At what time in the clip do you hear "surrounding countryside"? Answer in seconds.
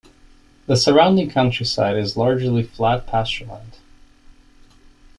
0.77-1.95